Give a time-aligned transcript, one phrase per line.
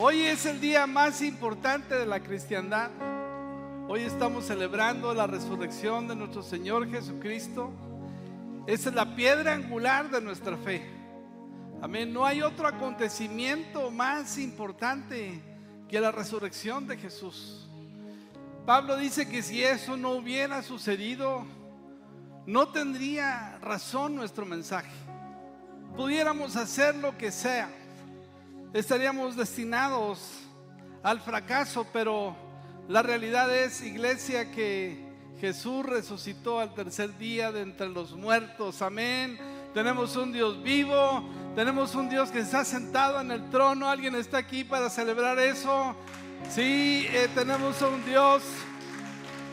[0.00, 2.88] Hoy es el día más importante de la cristiandad.
[3.88, 7.72] Hoy estamos celebrando la resurrección de nuestro Señor Jesucristo.
[8.68, 10.88] Esa es la piedra angular de nuestra fe.
[11.82, 12.12] Amén.
[12.12, 15.42] No hay otro acontecimiento más importante
[15.88, 17.68] que la resurrección de Jesús.
[18.66, 21.44] Pablo dice que si eso no hubiera sucedido,
[22.46, 24.94] no tendría razón nuestro mensaje.
[25.96, 27.68] Pudiéramos hacer lo que sea
[28.72, 30.18] estaríamos destinados
[31.02, 32.36] al fracaso, pero
[32.88, 35.08] la realidad es, iglesia, que
[35.40, 38.82] Jesús resucitó al tercer día de entre los muertos.
[38.82, 39.38] Amén.
[39.72, 41.22] Tenemos un Dios vivo,
[41.54, 43.88] tenemos un Dios que está sentado en el trono.
[43.88, 45.94] ¿Alguien está aquí para celebrar eso?
[46.50, 48.42] Sí, eh, tenemos un Dios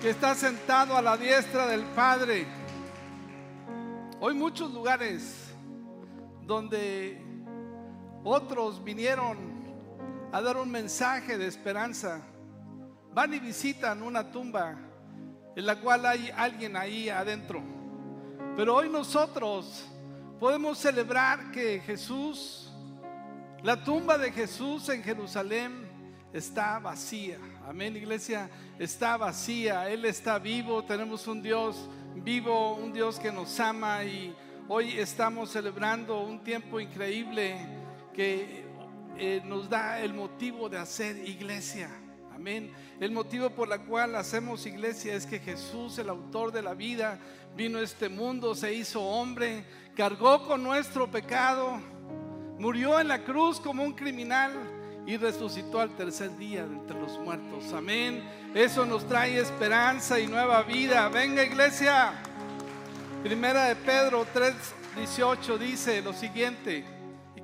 [0.01, 2.47] que está sentado a la diestra del Padre.
[4.19, 5.51] Hoy muchos lugares
[6.45, 7.24] donde
[8.25, 9.37] otros vinieron
[10.31, 12.21] a dar un mensaje de esperanza.
[13.13, 14.75] Van y visitan una tumba
[15.55, 17.61] en la cual hay alguien ahí adentro.
[18.57, 19.85] Pero hoy nosotros
[20.39, 22.73] podemos celebrar que Jesús,
[23.61, 25.87] la tumba de Jesús en Jerusalén
[26.33, 27.37] está vacía.
[27.67, 29.87] Amén, iglesia, está vacía.
[29.89, 30.83] Él está vivo.
[30.83, 34.35] Tenemos un Dios vivo, un Dios que nos ama y
[34.67, 37.84] hoy estamos celebrando un tiempo increíble
[38.15, 38.63] que
[39.17, 41.89] eh, nos da el motivo de hacer iglesia.
[42.33, 42.71] Amén.
[42.99, 47.19] El motivo por el cual hacemos iglesia es que Jesús, el autor de la vida,
[47.55, 51.79] vino a este mundo, se hizo hombre, cargó con nuestro pecado,
[52.57, 54.51] murió en la cruz como un criminal
[55.05, 57.73] y resucitó al tercer día entre los muertos.
[57.73, 58.23] Amén.
[58.53, 61.07] Eso nos trae esperanza y nueva vida.
[61.09, 62.13] Venga iglesia.
[63.23, 66.94] Primera de Pedro 3:18 dice lo siguiente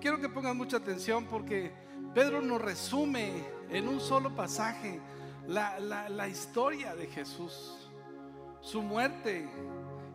[0.02, 1.72] quiero que pongan mucha atención porque
[2.14, 5.00] Pedro nos resume en un solo pasaje
[5.48, 7.88] la, historia de Jesús,
[8.62, 9.48] su muerte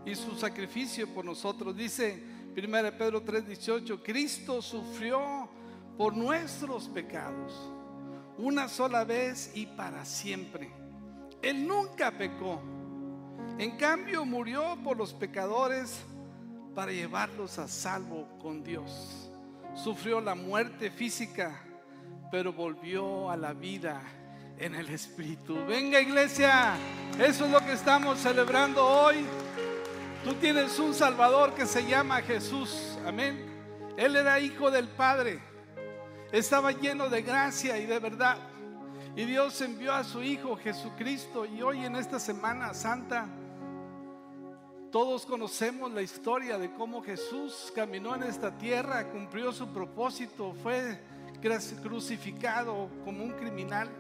[0.05, 1.75] y su sacrificio por nosotros.
[1.77, 2.21] Dice
[2.57, 5.49] 1 Pedro 3:18, Cristo sufrió
[5.97, 7.73] por nuestros pecados
[8.39, 10.71] una sola vez y para siempre.
[11.41, 12.61] Él nunca pecó.
[13.59, 16.01] En cambio murió por los pecadores
[16.75, 19.26] para llevarlos a salvo con Dios
[19.77, 21.63] sufrió la muerte física,
[22.31, 24.03] pero volvió a la vida
[24.59, 25.65] en el Espíritu.
[25.67, 26.77] Venga iglesia,
[27.19, 29.25] eso es lo que estamos celebrando hoy.
[30.25, 33.45] Tú tienes un Salvador que se llama Jesús, amén.
[33.97, 35.41] Él era hijo del Padre,
[36.33, 38.39] estaba lleno de gracia y de verdad.
[39.15, 43.27] Y Dios envió a su Hijo Jesucristo y hoy en esta Semana Santa
[44.97, 50.99] todos conocemos la historia de cómo Jesús caminó en esta tierra, cumplió su propósito, fue
[51.83, 53.91] crucificado como un criminal.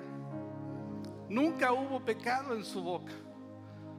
[1.29, 3.13] Nunca hubo pecado en su boca.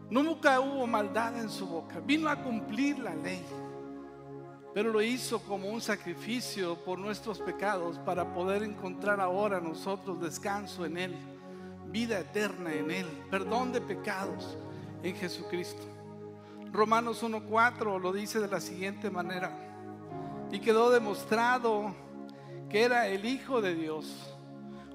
[0.10, 2.00] Nunca hubo maldad en su boca.
[2.00, 3.46] Vino a cumplir la ley.
[4.74, 10.84] Pero lo hizo como un sacrificio por nuestros pecados para poder encontrar ahora nosotros descanso
[10.84, 11.16] en Él,
[11.92, 14.58] vida eterna en Él, perdón de pecados
[15.04, 15.97] en Jesucristo.
[16.78, 19.50] Romanos 1.4 lo dice de la siguiente manera.
[20.52, 21.96] Y quedó demostrado
[22.70, 24.06] que era el Hijo de Dios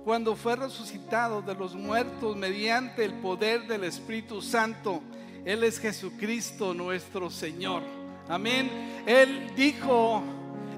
[0.04, 5.03] cuando fue resucitado de los muertos mediante el poder del Espíritu Santo.
[5.44, 7.82] Él es Jesucristo nuestro Señor.
[8.28, 9.03] Amén.
[9.04, 10.22] Él dijo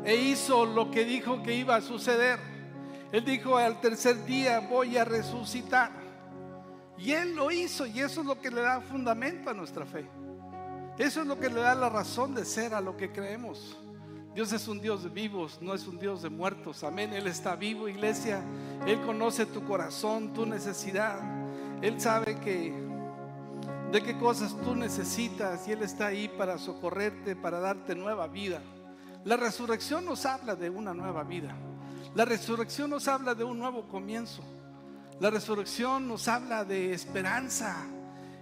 [0.07, 2.39] e hizo lo que dijo que iba a suceder.
[3.13, 5.91] Él dijo al tercer día voy a resucitar.
[6.97, 10.24] Y Él lo hizo y eso es lo que le da fundamento a nuestra fe.
[10.99, 13.77] Eso es lo que le da la razón de ser a lo que creemos.
[14.35, 16.83] Dios es un Dios de vivos, no es un Dios de muertos.
[16.85, 17.13] Amén.
[17.13, 18.43] Él está vivo, iglesia.
[18.87, 21.19] Él conoce tu corazón, tu necesidad.
[21.83, 22.73] Él sabe que
[23.93, 28.61] de qué cosas tú necesitas y Él está ahí para socorrerte, para darte nueva vida.
[29.25, 31.55] La resurrección nos habla de una nueva vida.
[32.15, 34.43] La resurrección nos habla de un nuevo comienzo.
[35.21, 37.77] La resurrección nos habla de esperanza,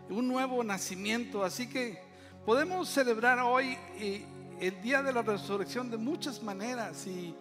[0.08, 1.44] un nuevo nacimiento.
[1.44, 2.11] Así que
[2.44, 4.26] Podemos celebrar hoy eh,
[4.58, 7.36] el día de la resurrección de muchas maneras y,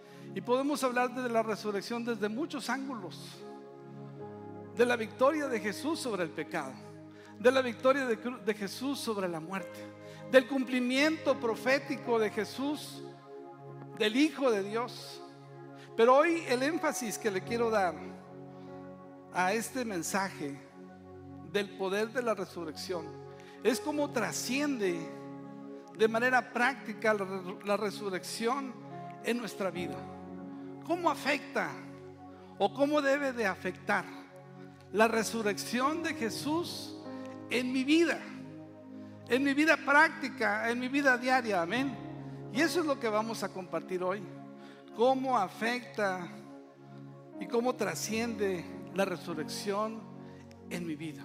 [0.45, 3.19] podemos hablar de la resurrección desde muchos ángulos.
[4.75, 6.73] De la victoria de Jesús sobre el pecado,
[7.39, 9.79] de la victoria de, de Jesús sobre la muerte,
[10.31, 13.03] del cumplimiento profético de Jesús,
[13.97, 15.19] del Hijo de Dios.
[15.97, 17.95] Pero hoy el énfasis que le quiero dar
[19.33, 20.61] a este mensaje
[21.51, 23.20] del poder de la resurrección
[23.63, 24.99] es como trasciende
[25.97, 27.15] de manera práctica
[27.65, 28.73] la, resurrección
[29.23, 29.97] en nuestra vida.
[30.85, 31.69] ¿Cómo afecta
[32.57, 34.05] o cómo debe de afectar
[34.93, 36.95] la resurrección de Jesús
[37.49, 38.19] en mi vida,
[39.27, 41.95] en mi vida práctica, en mi vida diaria, amén.
[42.53, 44.21] Y eso es lo que vamos a compartir hoy,
[44.95, 46.27] cómo afecta
[47.39, 50.01] y cómo trasciende la resurrección
[50.69, 51.23] en mi vida,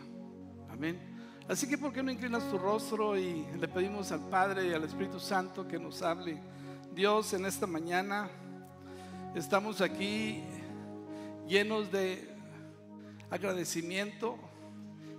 [0.69, 1.16] amén.
[1.48, 4.82] Así que, ¿por qué no inclinas tu rostro y le pedimos al Padre y al
[4.82, 6.40] Espíritu Santo que nos hable?
[6.93, 8.28] Dios, en esta mañana
[9.32, 10.43] estamos aquí
[11.46, 12.28] llenos de
[13.31, 14.37] agradecimiento,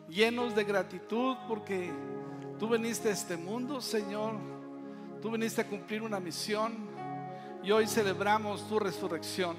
[0.10, 1.94] llenos de gratitud porque
[2.60, 4.36] tú viniste a este mundo, Señor.
[5.22, 6.90] Tú viniste a cumplir una misión
[7.64, 9.56] y hoy celebramos tu resurrección.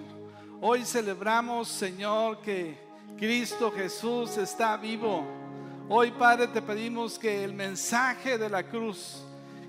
[0.61, 2.77] Hoy celebramos, Señor, que
[3.17, 5.48] Cristo Jesús está vivo.
[5.91, 9.25] Hoy, Padre, te pedimos que el mensaje de la cruz,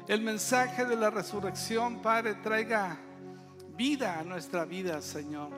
[0.06, 2.98] el mensaje de la resurrección, Padre, traiga
[3.78, 5.50] vida a nuestra vida, Señor.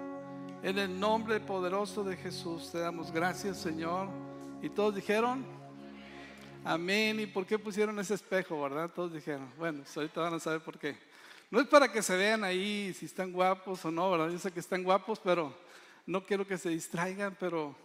[0.61, 4.07] En el nombre poderoso de Jesús te damos gracias, Señor.
[4.61, 5.43] Y todos dijeron,
[6.63, 7.19] amén.
[7.19, 8.91] ¿Y por qué pusieron ese espejo, verdad?
[8.93, 10.95] Todos dijeron, bueno, ahorita van a saber por qué.
[11.49, 14.29] No es para que se vean ahí si están guapos o no, ¿verdad?
[14.29, 15.57] Yo sé que están guapos, pero
[16.05, 17.75] no quiero que se distraigan, pero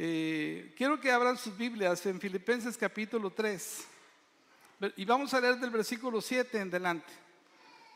[0.00, 3.88] eh, quiero que abran sus Biblias en Filipenses capítulo 3.
[4.96, 7.12] Y vamos a leer del versículo 7 en delante.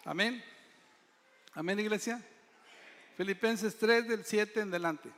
[0.04, 0.42] Amén.
[1.54, 2.20] Amén, iglesia.
[3.16, 5.10] Filipenses 3 del 7 en delante.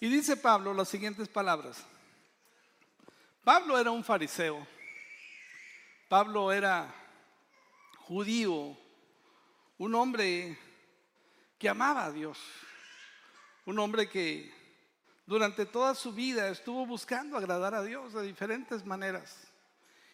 [0.00, 1.84] Y dice Pablo las siguientes palabras.
[3.44, 4.66] Pablo era un fariseo.
[6.08, 6.94] Pablo era
[7.98, 8.78] judío,
[9.76, 10.56] un hombre
[11.58, 12.38] que amaba a Dios,
[13.66, 14.52] un hombre que
[15.26, 19.36] durante toda su vida estuvo buscando agradar a Dios de diferentes maneras.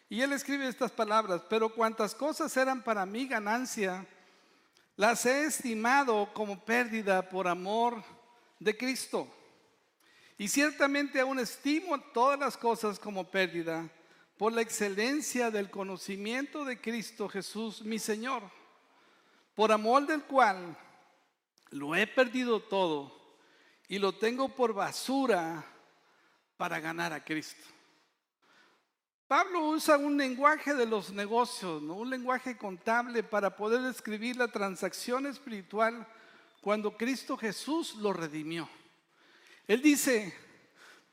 [0.09, 4.05] Y él escribe estas palabras, pero cuantas cosas eran para mí ganancia,
[4.97, 8.03] las he estimado como pérdida por amor
[8.59, 9.27] de Cristo.
[10.37, 13.89] Y ciertamente aún estimo todas las cosas como pérdida
[14.37, 18.43] por la excelencia del conocimiento de Cristo Jesús, mi Señor,
[19.55, 20.77] por amor del cual
[21.75, 23.11] lo he perdido todo
[23.89, 25.63] y lo tengo por basura
[26.55, 27.63] para ganar a Cristo.
[29.27, 35.25] Pablo usa un lenguaje de los negocios, un lenguaje contable para poder describir la transacción
[35.25, 36.07] espiritual
[36.61, 38.69] cuando Cristo Jesús lo redimió.
[39.67, 40.33] Él dice,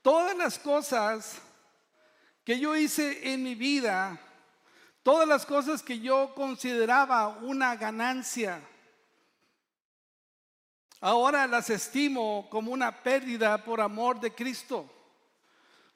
[0.01, 1.43] todas las cosas
[2.45, 4.17] que yo hice en mi vida,
[5.03, 8.63] todas las cosas que yo consideraba una ganancia,
[11.03, 14.89] ahora las estimo como una pérdida por amor de Cristo.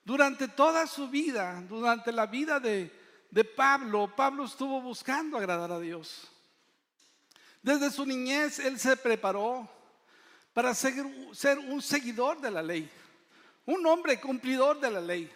[0.05, 2.93] Durante toda su vida, durante la vida de,
[3.57, 6.29] Pablo, Pablo estuvo buscando agradar a Dios.
[7.63, 9.69] Desde su niñez él se preparó
[10.53, 10.95] para ser,
[11.33, 12.91] ser un seguidor de la ley,
[13.65, 15.31] un hombre cumplidor de la ley.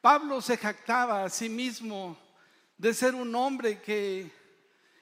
[0.00, 2.16] Pablo se jactaba a sí mismo
[2.78, 4.30] de ser un hombre que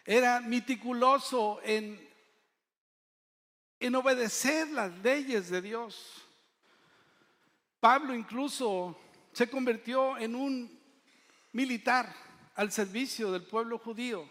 [0.04, 2.13] era meticuloso en,
[3.84, 6.24] en obedecer las leyes de Dios.
[7.80, 8.98] Pablo incluso
[9.30, 10.80] se convirtió en un
[11.52, 12.10] militar
[12.54, 14.26] al servicio del pueblo judío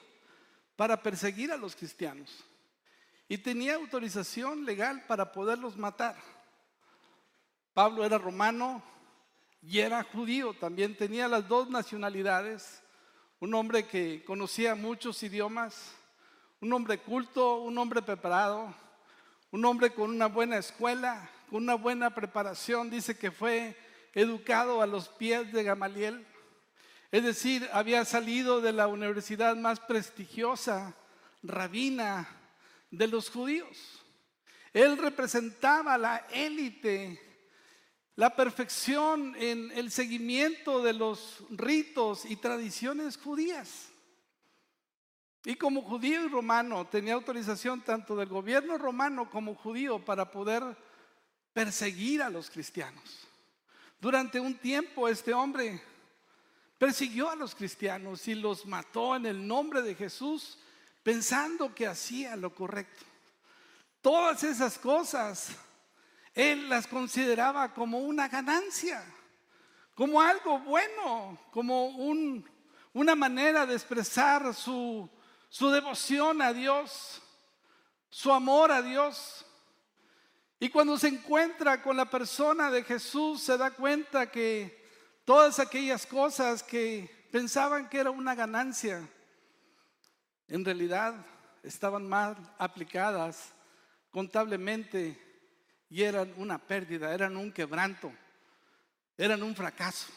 [0.75, 2.44] para perseguir a los cristianos.
[3.27, 6.15] Y tenía autorización legal para poderlos matar.
[7.75, 8.81] Pablo era romano
[9.62, 12.81] y era judío, también tenía las dos nacionalidades,
[13.39, 15.93] un hombre que conocía muchos idiomas,
[16.60, 18.74] un hombre culto, un hombre preparado,
[19.53, 23.77] un hombre con una buena escuela, una buena preparación, dice que fue
[24.15, 26.25] educado a los pies de Gamaliel.
[27.12, 30.95] Es decir, había salido de la universidad más prestigiosa,
[31.43, 32.27] rabina
[32.89, 34.03] de los judíos.
[34.74, 37.22] Él representaba la élite,
[38.15, 43.92] la perfección en el seguimiento de los ritos y tradiciones judías.
[45.45, 50.63] Y como judío y romano tenía autorización tanto del gobierno romano como judío para poder
[51.51, 53.27] perseguir a los cristianos.
[54.00, 55.81] Durante un tiempo este hombre
[56.77, 60.57] persiguió a los cristianos y los mató en el nombre de Jesús
[61.03, 63.03] pensando que hacía lo correcto.
[64.01, 65.50] Todas esas cosas
[66.33, 69.03] él las consideraba como una ganancia,
[69.93, 71.88] como algo bueno, como
[72.93, 75.09] una manera de expresar su,
[75.53, 77.22] su devoción a Dios,
[78.10, 79.45] su amor a Dios.
[80.60, 84.83] Y cuando se encuentra con la persona de Jesús, se da cuenta que
[85.24, 89.07] todas aquellas cosas que pensaban que era una ganancia,
[90.48, 91.24] en realidad
[91.62, 93.53] estaban mal aplicadas
[94.10, 95.22] contablemente
[95.88, 98.12] y eran una pérdida, eran un quebranto,
[99.15, 100.07] eran un fracaso.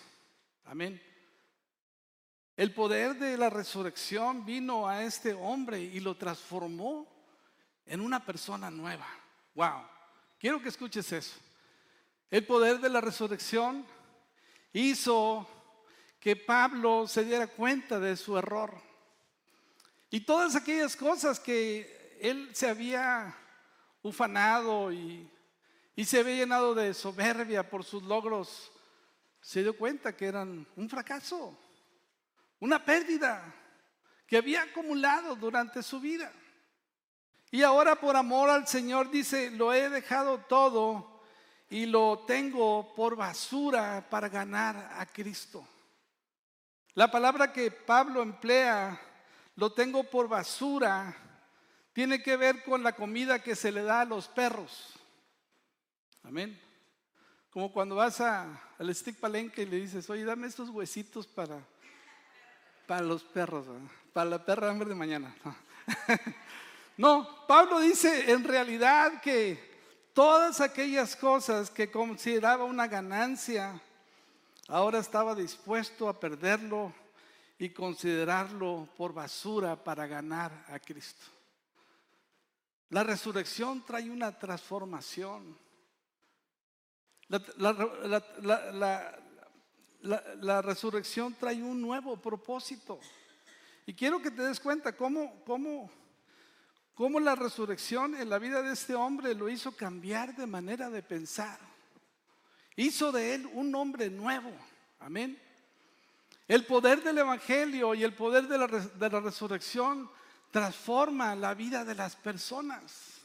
[0.65, 1.06] Amén.
[2.57, 7.07] El poder de la resurrección vino a este hombre y lo transformó
[7.85, 9.07] en una persona nueva.
[9.55, 9.83] Wow.
[10.39, 11.37] Quiero que escuches eso.
[12.31, 13.87] El poder de la resurrección
[14.73, 15.49] hizo
[16.19, 18.75] que Pablo se diera cuenta de su error.
[20.11, 23.37] Y todas aquellas cosas que él se había
[24.03, 25.31] ufanado y,
[26.05, 28.73] se había llenado de soberbia por sus logros,
[29.41, 31.57] se dio cuenta que eran un fracaso,
[32.61, 33.43] una pérdida
[34.27, 36.33] que había acumulado durante su vida.
[37.51, 41.23] Y ahora por amor al Señor dice, lo he dejado todo
[41.71, 45.67] y lo tengo por basura para ganar a Cristo.
[46.95, 49.01] La palabra que Pablo emplea,
[49.55, 51.15] lo tengo por basura,
[51.93, 54.95] tiene que ver con la comida que se le da a los perros.
[56.23, 56.61] Amén.
[57.51, 61.59] Como cuando vas a, al stick palenque y le dices, oye, dame estos huesitos para,
[62.87, 63.67] para los perros,
[64.13, 65.35] para la perra hambre de mañana.
[66.97, 69.77] no, Pablo dice en realidad que
[70.13, 73.81] todas aquellas cosas que consideraba una ganancia,
[74.69, 76.93] ahora estaba dispuesto a perderlo
[77.59, 81.27] y considerarlo por basura para ganar a Cristo.
[82.91, 85.59] La resurrección trae una transformación.
[87.29, 89.19] La,
[90.63, 92.99] resurrección trae un nuevo propósito.
[93.87, 95.91] Y quiero que te des cuenta cómo, cómo
[96.97, 101.03] cómo la resurrección en la vida de este hombre lo hizo cambiar de manera de
[101.03, 101.61] pensar.
[102.75, 104.51] Hizo de él un hombre nuevo.
[104.99, 105.39] Amén.
[106.49, 110.11] El poder del Evangelio y el poder de la, resurrección
[110.51, 113.21] transforma la vida de las personas.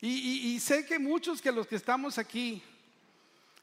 [0.00, 2.62] Y, y, sé que muchos que los que estamos aquí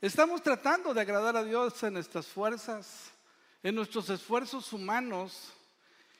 [0.02, 3.12] estamos tratando de agradar a Dios en nuestras fuerzas,
[3.64, 5.52] en nuestros esfuerzos humanos.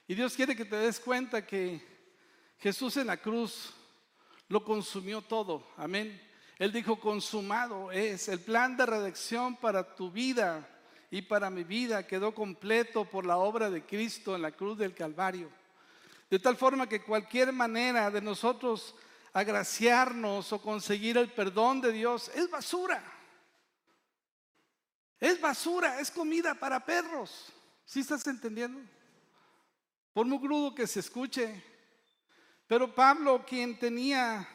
[0.08, 1.86] Y Dios quiere que te des cuenta que
[2.60, 3.74] Jesús en la cruz
[4.48, 5.68] lo consumió todo.
[5.78, 6.22] Amén.
[6.58, 8.28] Él dijo, consumado es.
[8.30, 10.68] El plan de redención para tu vida
[11.12, 14.96] y para mi vida quedó completo por la obra de Cristo en la cruz del
[14.96, 15.50] Calvario.
[16.30, 18.96] De tal forma que cualquier manera de nosotros
[19.34, 23.17] agraciarnos o conseguir el perdón de Dios es basura.
[25.20, 27.52] Es basura, es comida para perros.
[27.86, 28.80] ¿Sí estás entendiendo?
[30.14, 31.64] Por muy crudo que se escuche,
[32.68, 34.48] pero Pablo, quien tenía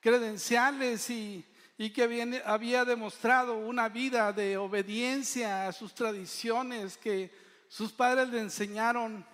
[0.00, 1.46] credenciales y,
[1.94, 7.32] que había, demostrado una vida de obediencia a sus tradiciones que
[7.68, 9.24] sus padres le enseñaron,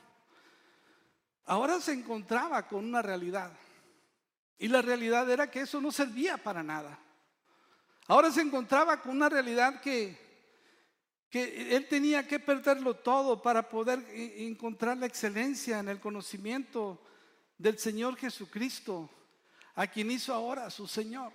[1.47, 3.51] ahora se encontraba con una realidad.
[4.59, 6.99] Y la realidad era que eso no servía para nada.
[8.07, 10.28] Ahora se encontraba con una realidad que,
[11.31, 17.03] que él tenía que perderlo todo para poder encontrar la excelencia en el conocimiento
[17.59, 19.11] del Señor Jesucristo,
[19.75, 21.33] a quien hizo ahora su Señor.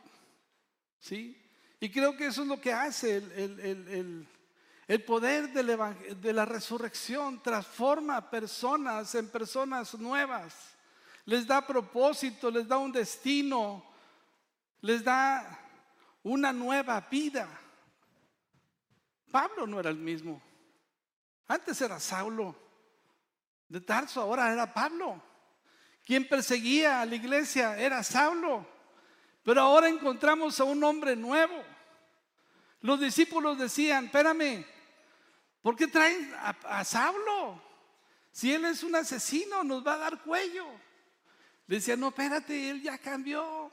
[0.99, 1.39] ¿Sí?
[1.79, 4.27] Y creo que eso es lo que hace el,
[5.05, 10.55] poder de la resurrección, transforma personas en personas nuevas,
[11.25, 13.83] les da propósito, les da un destino,
[14.81, 15.59] les da
[16.23, 17.47] una nueva vida.
[19.33, 20.39] Pablo no era el mismo.
[21.47, 22.55] Antes era Saulo.
[23.67, 25.19] De Tarso ahora era Pablo.
[26.05, 28.63] Quien perseguía a la iglesia era Saulo.
[29.41, 31.63] Pero ahora encontramos a un hombre nuevo.
[32.81, 34.67] Los discípulos decían, espérame,
[35.63, 37.59] ¿por qué traen a, Saulo?
[38.31, 40.67] Si él es un asesino, nos va a dar cuello.
[41.65, 43.71] Le decía, no, espérate, él ya cambió.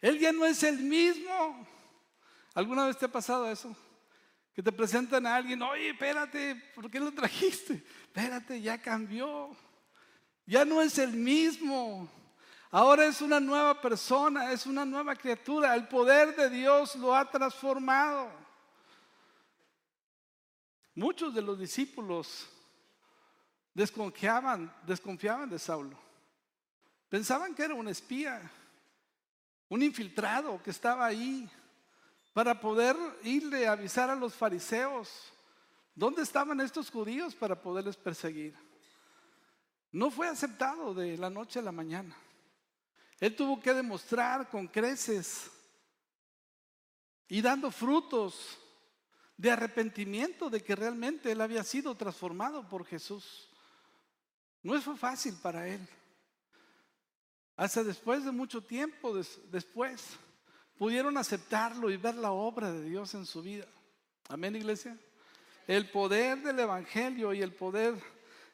[0.00, 1.64] Él ya no es el mismo.
[2.54, 3.76] ¿Alguna vez te ha pasado eso?
[4.54, 7.84] Que te presentan a alguien, oye, espérate, ¿por qué lo trajiste?
[8.04, 9.56] Espérate, ya cambió.
[10.46, 12.08] Ya no es el mismo.
[12.70, 15.74] Ahora es una nueva persona, es una nueva criatura.
[15.74, 18.30] El poder de Dios lo ha transformado.
[20.94, 22.48] Muchos de los discípulos
[23.72, 25.98] desconfiaban, desconfiaban de Saulo.
[27.08, 28.40] Pensaban que era un espía,
[29.68, 31.50] un infiltrado que estaba ahí
[32.34, 35.32] para poder irle a avisar a los fariseos
[35.94, 38.54] dónde estaban estos judíos para poderles perseguir.
[39.92, 42.16] No fue aceptado de la noche a la mañana.
[43.20, 45.48] Él tuvo que demostrar con creces
[47.28, 48.58] y dando frutos
[49.36, 53.48] de arrepentimiento de que realmente él había sido transformado por Jesús.
[54.60, 55.88] No fue fácil para él.
[57.56, 60.18] hasta después de mucho tiempo después,
[60.78, 63.66] pudieron aceptarlo y ver la obra de Dios en su vida.
[64.28, 64.96] Amén, iglesia.
[65.66, 67.94] El poder del Evangelio y el poder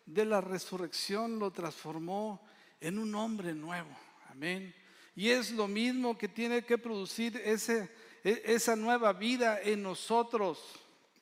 [0.06, 2.40] de la resurrección lo transformó
[2.80, 3.90] en un hombre nuevo.
[4.30, 4.74] Amén.
[5.14, 7.90] Y es lo mismo que tiene que producir ese,
[8.22, 10.60] e, esa nueva vida en nosotros.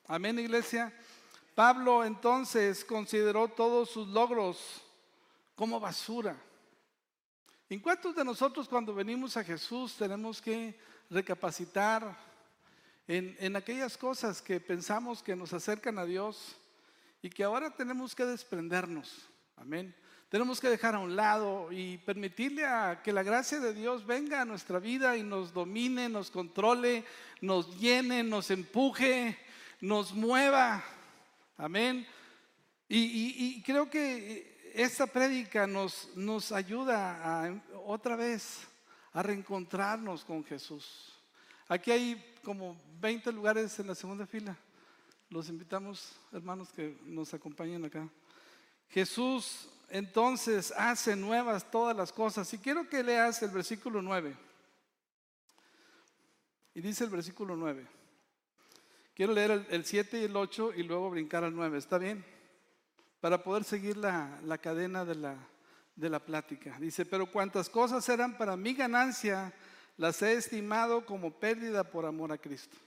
[0.07, 0.93] Amén, iglesia.
[1.55, 4.81] Pablo entonces consideró todos sus logros
[5.55, 6.37] como basura.
[7.71, 10.75] ¿En cuántos de nosotros cuando venimos a Jesús tenemos que
[11.07, 12.17] recapacitar
[13.07, 16.55] en, en, aquellas cosas que pensamos que nos acercan a Dios
[17.21, 19.29] y que ahora tenemos que desprendernos?
[19.55, 19.93] Amén.
[20.29, 24.41] Tenemos que dejar a un lado y permitirle a que la gracia de Dios venga
[24.41, 27.05] a nuestra vida y nos domine, nos controle,
[27.39, 29.37] nos llene, nos empuje,
[29.79, 30.83] nos mueva.
[31.55, 32.07] Amén.
[32.87, 38.65] y creo que esta prédica nos, nos ayuda otra vez
[39.11, 41.19] a reencontrarnos con Jesús.
[41.67, 44.57] Aquí hay como 20 lugares en la segunda fila.
[45.29, 48.07] Los invitamos, hermanos, que nos acompañen acá.
[48.87, 52.53] Jesús entonces hace nuevas todas las cosas.
[52.53, 54.33] Y quiero que leas el versículo 9.
[56.73, 57.85] Y dice el versículo 9.
[59.13, 61.77] Quiero leer el, el 7 y el 8 y luego brincar al 9.
[61.77, 62.38] ¿Está bien?
[63.19, 65.35] Para poder seguir la, cadena de la,
[65.95, 66.77] de la plática.
[66.79, 69.53] Dice, pero cuantas cosas eran para mi ganancia,
[69.97, 72.77] las he estimado como pérdida por amor a Cristo.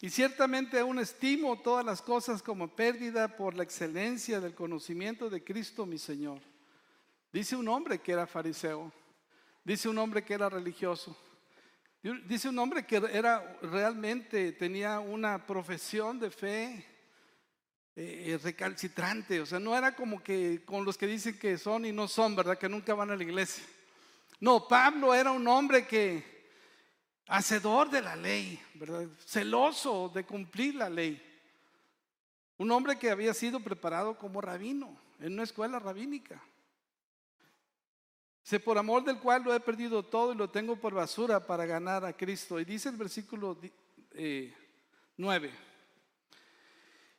[0.00, 5.42] Y ciertamente aún estimo todas las cosas como pérdida por la excelencia del conocimiento de
[5.42, 6.40] Cristo mi Señor.
[7.32, 8.92] Dice un hombre que era fariseo,
[9.64, 11.16] dice un hombre que era religioso,
[12.26, 16.97] dice un hombre que era realmente tenía una profesión de fe
[18.00, 21.84] eh, eh, recalcitrante, o sea, no era como que con los que dicen que son
[21.84, 22.56] y no son, ¿verdad?
[22.56, 23.64] Que nunca van a la iglesia.
[24.38, 26.46] No, Pablo era un hombre que,
[27.26, 29.04] hacedor de la ley, ¿verdad?
[29.26, 31.20] Celoso de cumplir la ley.
[32.56, 36.40] Un hombre que había sido preparado como rabino en una escuela rabínica.
[38.44, 41.66] Sé por amor del cual lo he perdido todo y lo tengo por basura para
[41.66, 42.60] ganar a Cristo.
[42.60, 43.58] Y dice el versículo
[45.16, 45.67] 9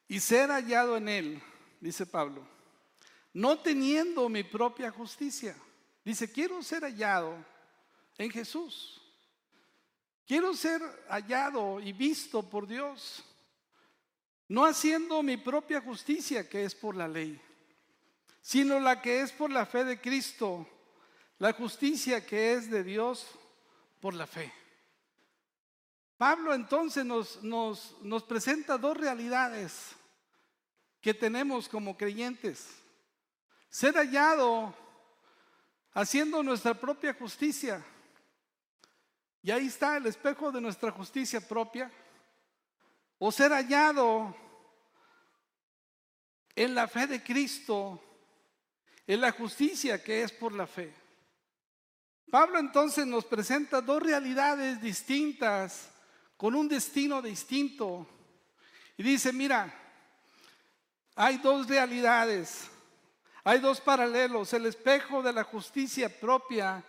[0.09, 1.43] y ser hallado en él,
[1.79, 2.45] dice Pablo,
[3.31, 5.55] no teniendo mi propia justicia.
[6.03, 7.37] Dice, quiero ser hallado
[8.17, 8.99] en Jesús.
[10.25, 13.23] Quiero ser hallado y visto por Dios,
[14.47, 17.39] no haciendo mi propia justicia que es por la ley,
[18.41, 20.67] sino la que es por la fe de Cristo,
[21.37, 23.27] la justicia que es de Dios
[23.99, 24.51] por la fe.
[26.17, 29.95] Pablo entonces nos, nos, nos presenta dos realidades
[31.01, 32.67] que tenemos como creyentes.
[33.69, 34.73] Ser hallado
[35.93, 37.83] haciendo nuestra propia justicia.
[39.41, 41.91] Y ahí está el espejo de nuestra justicia propia.
[43.17, 44.35] O ser hallado
[46.55, 48.01] en la fe de Cristo,
[49.07, 50.93] en la justicia que es por la fe.
[52.29, 55.89] Pablo entonces nos presenta dos realidades distintas
[56.37, 58.07] con un destino distinto.
[58.97, 59.73] Y dice, mira,
[61.21, 62.69] hay dos realidades,
[63.43, 66.81] hay dos paralelos, el espejo de la justicia propia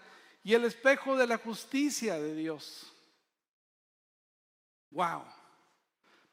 [0.44, 2.92] y el espejo de la justicia de Dios.
[4.92, 5.24] Wow.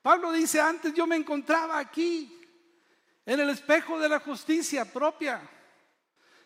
[0.03, 2.39] Pablo dice, antes yo me encontraba aquí,
[3.25, 5.41] en el espejo de la justicia propia.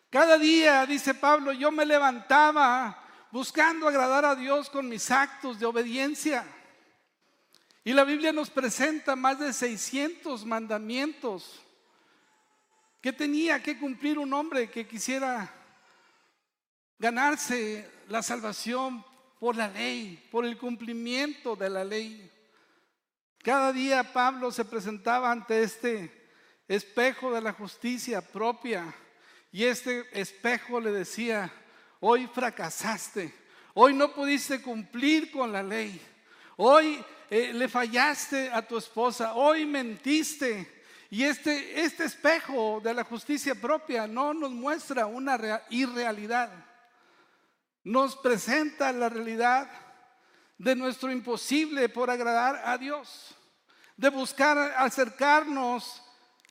[0.10, 2.98] Cada día, dice Pablo, yo me levantaba
[3.30, 6.46] buscando agradar a Dios con mis actos de obediencia.
[7.84, 11.62] Y la Biblia nos presenta más de 600 mandamientos.
[13.02, 15.52] Que tenía que cumplir un hombre que quisiera
[17.00, 19.04] ganarse la salvación
[19.40, 22.32] por la ley, por el cumplimiento de la ley.
[23.40, 26.30] Cada día Pablo se presentaba ante este
[26.68, 28.94] espejo de la justicia propia
[29.52, 31.52] y este espejo le decía,
[32.00, 33.34] hoy fracasaste,
[33.74, 36.00] hoy no pudiste cumplir con la ley,
[36.64, 40.84] hoy eh, le fallaste a tu esposa, hoy mentiste.
[41.10, 46.52] Y este, este espejo de la justicia propia no nos muestra una irrealidad,
[47.84, 49.70] nos presenta la realidad
[50.58, 53.36] de nuestro imposible por agradar a Dios,
[53.98, 56.02] de buscar acercarnos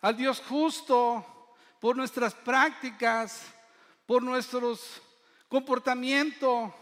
[0.03, 3.43] al Dios justo por nuestras prácticas,
[4.07, 5.01] por nuestros
[5.49, 6.73] comportamientos,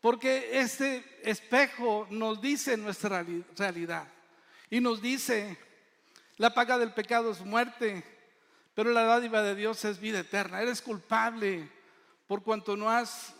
[0.00, 3.24] porque este espejo nos dice nuestra
[3.56, 4.06] realidad
[4.70, 5.58] y nos dice,
[6.36, 8.04] la paga del pecado es muerte,
[8.74, 10.62] pero la dádiva de Dios es vida eterna.
[10.62, 11.68] Eres culpable
[12.26, 13.34] por cuanto no has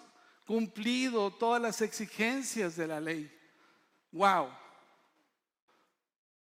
[0.46, 3.30] cumplido todas las exigencias de la ley.
[4.10, 4.48] Wow.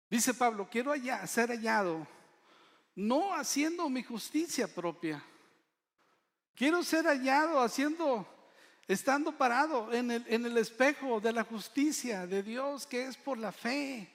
[0.09, 0.93] Dice Pablo, quiero
[1.27, 2.07] ser hallado
[2.99, 5.23] no haciendo mi justicia propia.
[6.53, 8.27] Quiero ser hallado haciendo,
[8.89, 14.11] estando parado en el, espejo de la justicia de Dios que es por la fe.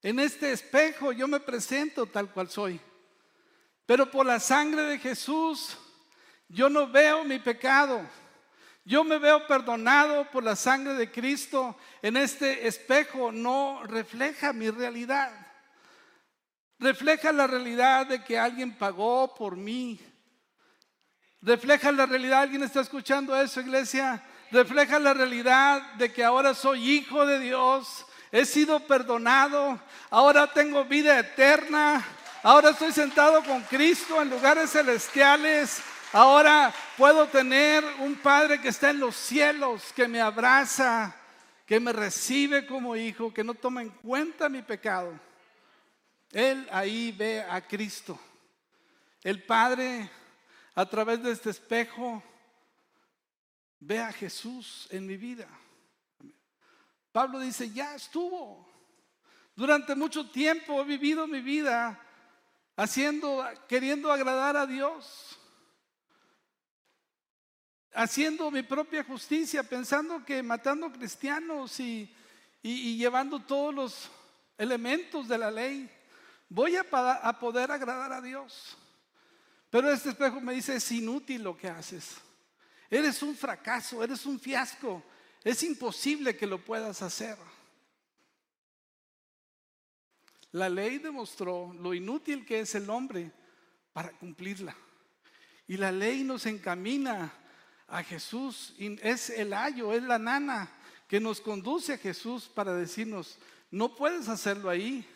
[0.00, 2.80] En este espejo yo me presento tal cual soy.
[3.84, 5.76] Pero por la sangre de Jesús
[6.48, 8.08] yo no veo mi pecado.
[8.84, 11.76] Yo me veo perdonado por la sangre de Cristo.
[12.02, 15.32] En este espejo no refleja mi realidad.
[16.78, 20.00] Refleja la realidad de que alguien pagó por mí.
[21.42, 24.22] Refleja la realidad, alguien está escuchando eso, iglesia.
[24.52, 28.06] Refleja la realidad de que ahora soy hijo de Dios.
[28.30, 29.80] He sido perdonado.
[30.10, 32.04] Ahora tengo vida eterna.
[32.44, 35.82] Ahora estoy sentado con Cristo en lugares celestiales.
[36.12, 41.16] Ahora puedo tener un Padre que está en los cielos, que me abraza,
[41.66, 45.12] que me recibe como hijo, que no toma en cuenta mi pecado.
[46.30, 48.18] Él ahí ve a Cristo.
[49.22, 50.10] El Padre,
[50.74, 52.22] a través de este espejo,
[53.80, 55.48] ve a Jesús en mi vida.
[57.10, 58.66] Pablo dice, ya estuvo.
[59.54, 62.00] Durante mucho tiempo he vivido mi vida
[62.76, 65.38] haciendo, queriendo agradar a Dios
[67.94, 72.10] haciendo mi propia justicia, pensando que matando cristianos y,
[72.62, 74.10] llevando todos los
[74.56, 75.90] elementos de la ley,
[76.48, 76.84] voy a,
[77.22, 78.76] a poder agradar a Dios.
[79.72, 82.16] Pero este espejo me dice, es inútil lo que haces.
[82.90, 85.02] Eres un fracaso, eres un fiasco.
[85.42, 87.38] Es imposible que lo puedas hacer.
[90.50, 93.32] La ley demostró lo inútil que es el hombre
[93.94, 94.76] para cumplirla.
[95.66, 97.32] Y la ley nos encamina
[97.88, 98.74] a Jesús.
[98.78, 100.70] Es el ayo, es la nana
[101.08, 103.38] que nos conduce a Jesús para decirnos,
[103.70, 105.08] no puedes hacerlo ahí,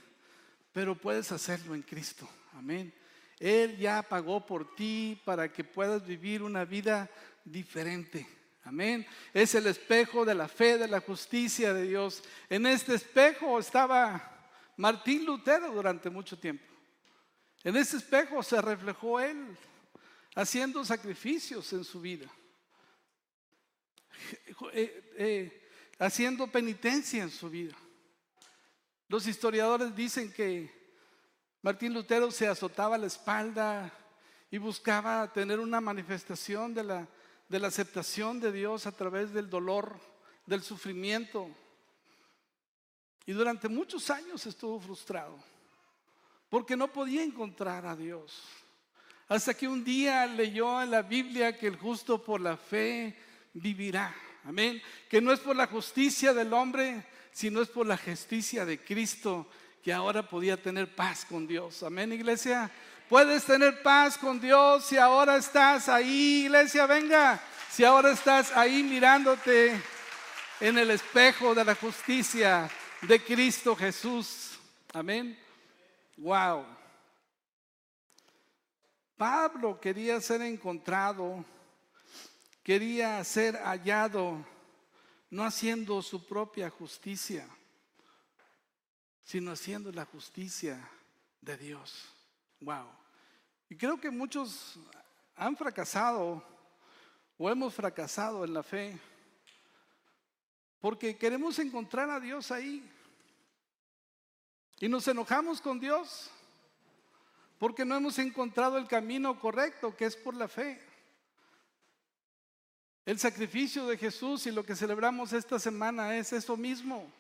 [0.73, 2.27] pero puedes hacerlo en Cristo.
[2.55, 2.95] Amén.
[3.39, 7.11] Él ya pagó por ti para que puedas vivir una vida
[7.45, 8.27] diferente.
[8.65, 9.07] Amén.
[9.33, 12.23] Es el espejo de la fe, de la justicia de Dios.
[12.49, 16.65] En este espejo estaba Martín Lutero durante mucho tiempo.
[17.63, 19.57] En este espejo se reflejó él
[20.35, 22.31] haciendo sacrificios en su vida.
[24.73, 25.69] Eh, eh,
[25.99, 27.77] haciendo penitencia en su vida.
[29.09, 30.86] Los historiadores dicen que
[31.67, 33.93] Martín Lutero se azotaba la espalda
[34.53, 37.09] y buscaba tener una manifestación de la,
[37.49, 39.99] de la aceptación de Dios a través del dolor,
[40.47, 41.51] del sufrimiento.
[43.27, 45.37] Y durante muchos años estuvo frustrado
[46.49, 48.45] porque no podía encontrar a Dios.
[49.27, 53.19] Hasta que un día leyó en la Biblia que el justo por la fe
[53.55, 54.15] vivirá.
[54.45, 54.81] Amén.
[55.11, 59.49] Que no es por la justicia del hombre, sino es por la justicia de Cristo
[59.87, 61.85] que ahora podía tener paz con Dios.
[61.85, 62.69] Amén, iglesia.
[63.09, 67.41] Puedes tener paz con Dios si ahora estás ahí, iglesia, venga.
[67.71, 69.81] Si ahora estás ahí mirándote
[70.59, 72.69] en el espejo de la justicia
[73.03, 74.59] de Cristo Jesús.
[74.93, 75.39] Amén.
[76.17, 76.67] Wow.
[79.17, 81.45] Pablo quería ser encontrado
[82.65, 84.45] quería ser hallado
[85.31, 87.49] no haciendo su propia justicia,
[89.27, 90.89] sino haciendo la justicia
[91.41, 92.05] de Dios.
[92.61, 92.87] Wow.
[93.69, 94.79] Y creo que muchos
[95.35, 96.43] han fracasado
[97.37, 98.97] o hemos fracasado en la fe
[100.81, 102.89] porque queremos encontrar a Dios ahí.
[104.79, 106.31] Y nos enojamos con Dios
[107.59, 110.81] porque no hemos encontrado el camino correcto, que es por la fe.
[113.05, 117.11] El sacrificio de Jesús y lo que celebramos esta semana es eso mismo.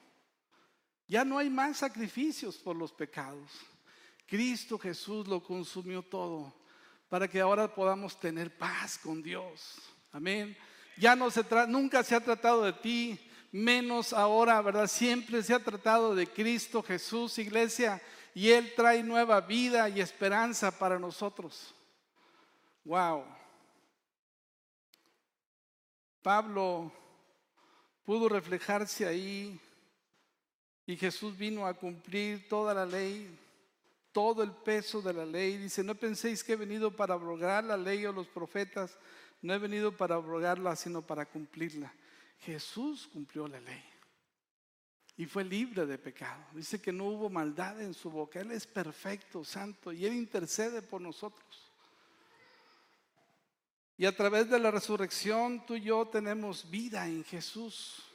[1.09, 3.51] Ya no hay más sacrificios por los pecados.
[4.27, 6.53] Cristo Jesús lo consumió todo
[7.09, 9.77] para que ahora podamos tener paz con Dios.
[10.12, 10.57] Amén.
[10.97, 13.21] Ya no se nunca se ha tratado de ti,
[13.53, 14.88] menos ahora, ¿verdad?
[14.88, 18.03] Siempre se ha tratado de Cristo Jesús, iglesia,
[18.35, 21.75] y Él trae nueva vida y esperanza para nosotros.
[22.85, 23.25] Wow.
[26.23, 26.92] Pablo
[28.05, 29.61] pudo reflejarse ahí
[30.87, 33.29] y Jesús vino a cumplir toda la ley,
[34.12, 35.57] todo el peso de la ley.
[35.57, 38.96] Dice, no penséis que he venido para abrogar la ley o los profetas,
[39.42, 41.92] no he venido para abrogarla, sino para cumplirla.
[42.40, 43.83] Jesús cumplió la ley
[45.16, 46.44] y fue libre de pecado.
[46.53, 48.40] Dice que no hubo maldad en su boca.
[48.40, 51.72] Él es perfecto, santo, y Él intercede por nosotros.
[53.99, 58.06] Y a través de la resurrección tú y yo tenemos vida en Jesús.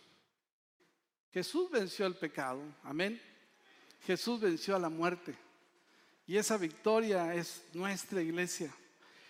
[1.34, 3.22] Jesús venció el pecado, amén.
[4.06, 5.36] Jesús venció a la muerte.
[6.28, 8.74] Y esa victoria es nuestra iglesia.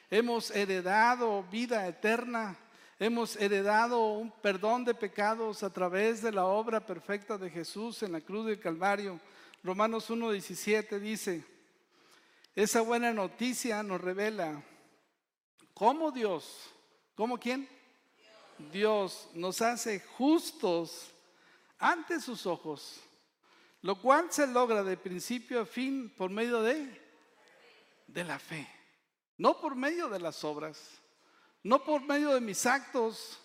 [0.09, 2.57] Hemos heredado vida eterna.
[2.99, 8.11] Hemos heredado un perdón de pecados a través de la obra perfecta de Jesús en
[8.11, 9.19] la cruz del Calvario.
[9.63, 11.43] Romanos 1.17 dice,
[12.55, 14.61] esa buena noticia nos revela
[15.73, 16.69] cómo Dios,
[17.15, 17.67] ¿cómo quién?
[18.71, 21.11] Dios nos hace justos
[21.81, 23.01] ante sus ojos,
[23.81, 27.01] lo cual se logra de principio a fin por medio de,
[28.07, 28.67] de la fe,
[29.37, 30.79] no por medio de las obras,
[31.63, 33.39] no por medio de mis actos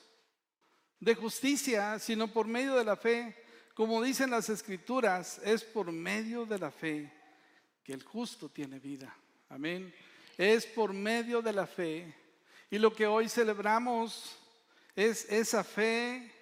[1.01, 3.45] de justicia, sino por medio de la fe.
[3.75, 7.13] Como dicen las escrituras, es por medio de la fe
[7.83, 9.15] que el justo tiene vida.
[9.49, 9.95] Amén.
[10.37, 12.15] Es por medio de la fe.
[12.71, 14.37] Y lo que hoy celebramos
[14.95, 16.36] es esa fe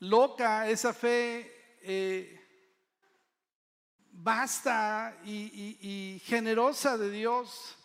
[0.00, 2.38] loca, esa fe eh,
[4.12, 7.76] vasta y, generosa de Dios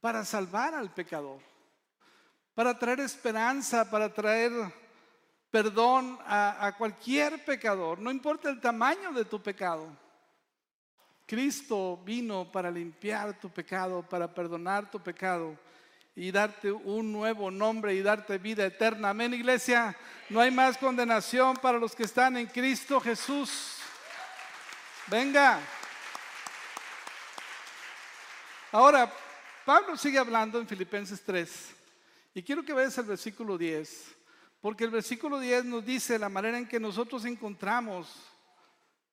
[0.00, 1.40] para salvar al pecador,
[2.54, 4.52] para traer esperanza, para traer
[5.50, 9.88] perdón a cualquier pecador, no importa el tamaño de tu pecado.
[11.26, 15.56] Cristo vino para limpiar tu pecado, para perdonar tu pecado
[16.14, 19.10] y darte un nuevo nombre y darte vida eterna.
[19.10, 19.96] Amén, iglesia.
[20.28, 23.76] No hay más condenación para los que están en Cristo Jesús.
[25.06, 25.60] Venga.
[28.72, 29.12] Ahora,
[29.64, 31.74] Pablo sigue hablando en Filipenses 3.
[32.34, 34.16] Y quiero que veas el versículo 10.
[34.60, 38.14] Porque el versículo 10 nos dice la manera en que nosotros encontramos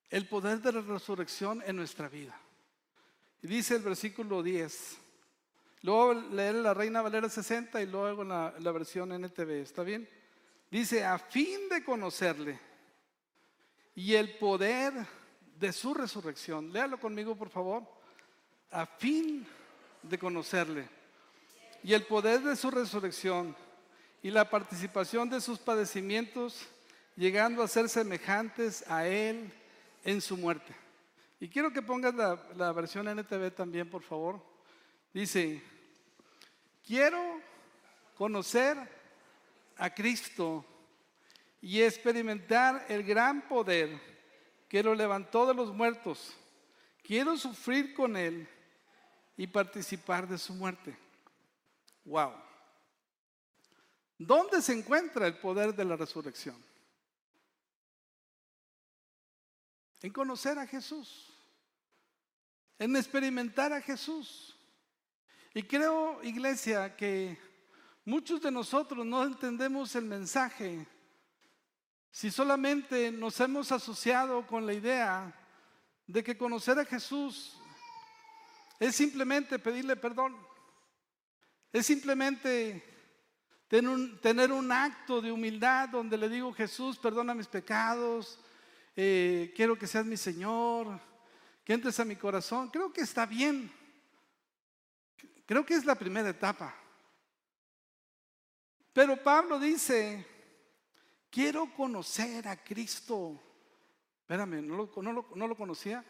[0.10, 2.38] el poder de la resurrección en nuestra vida.
[3.42, 4.98] Y dice el versículo 10.
[5.82, 9.62] Luego leer la Reina Valera 60 y luego la, versión NTV.
[9.62, 10.08] ¿Está bien?
[10.72, 12.60] Dice, a fin de conocerle
[13.96, 14.94] y el poder
[15.60, 16.72] de su resurrección.
[16.74, 17.84] Léalo conmigo, por favor.
[18.72, 19.46] A fin
[20.04, 20.90] de conocerle
[21.84, 23.56] y el poder de su resurrección
[24.22, 26.68] y la participación de sus padecimientos,
[27.16, 29.52] llegando a ser semejantes a Él
[30.04, 30.76] en su muerte.
[31.40, 34.42] Y quiero que pongas la, versión NTV también, por favor.
[35.14, 35.62] Dice,
[36.86, 37.42] quiero
[38.16, 38.78] conocer
[39.78, 40.66] a Cristo
[41.62, 44.00] y experimentar el gran poder
[44.68, 46.36] que lo levantó de los muertos.
[47.04, 48.48] Quiero sufrir con Él
[49.36, 50.98] y participar de su muerte.
[52.06, 52.34] Wow.
[54.18, 56.68] ¿Dónde se encuentra el poder de la resurrección?
[60.02, 61.28] en conocer a Jesús,
[62.78, 64.57] en experimentar a Jesús.
[65.54, 67.38] Y creo, iglesia, que
[68.06, 70.88] muchos de nosotros no entendemos el mensaje
[72.12, 75.34] si solamente nos hemos asociado con la idea
[76.08, 77.58] de que conocer a Jesús
[78.80, 80.36] es simplemente pedirle perdón,
[81.72, 82.84] es simplemente
[83.68, 88.40] tener un, tener un acto de humildad donde le digo, Jesús, perdona mis pecados,
[88.96, 91.00] eh, quiero que seas mi Señor,
[91.64, 92.70] que entres a mi corazón.
[92.70, 93.72] Creo que está bien.
[95.48, 96.76] Creo que es la primera etapa.
[98.92, 100.28] Pero Pablo dice,
[101.30, 103.42] quiero conocer a Cristo.
[104.20, 106.04] Espérame, ¿no lo, conocía?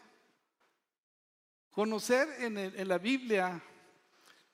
[1.70, 3.62] Conocer en, la Biblia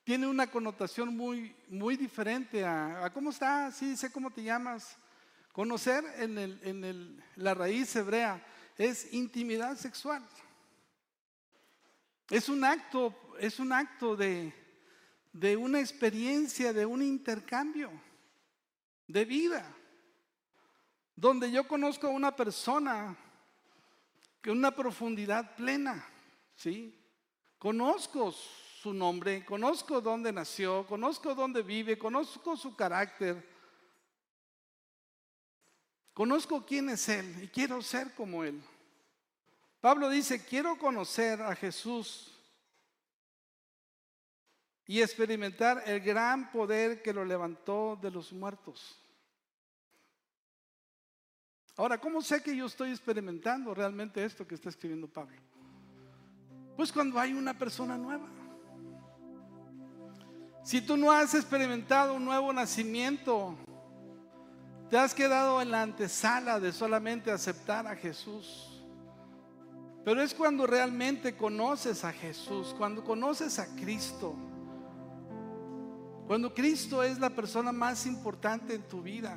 [0.02, 3.76] tiene una connotación muy, muy diferente a, ¿cómo estás?
[3.76, 4.98] Sí, sé cómo te llamas.
[5.52, 8.44] Conocer en, la raíz hebrea
[8.76, 10.22] es intimidad sexual.
[12.28, 14.63] Es un acto, es un acto de,
[15.34, 17.90] de una experiencia, de un intercambio
[19.06, 19.70] de vida,
[21.14, 23.14] donde yo conozco a una persona
[24.40, 26.08] que una profundidad plena,
[26.56, 26.98] ¿sí?
[27.58, 33.54] Conozco su nombre, conozco dónde nació, conozco dónde vive, conozco su carácter,
[36.14, 38.62] Conozco quién es Él y quiero ser como Él.
[39.80, 42.33] Pablo dice, quiero conocer a Jesús
[44.86, 49.00] y experimentar el gran poder que lo levantó de los muertos.
[51.76, 55.36] Ahora, ¿cómo sé que yo estoy experimentando realmente esto que está escribiendo Pablo?
[56.76, 58.28] Pues cuando hay una persona nueva.
[60.62, 63.56] Si tú no has experimentado un nuevo nacimiento,
[64.88, 68.82] te has quedado en la antesala de solamente aceptar a Jesús.
[70.04, 74.36] Pero es cuando realmente conoces a Jesús, cuando conoces a Cristo,
[76.26, 79.36] Cuando Cristo es la persona más importante en tu vida,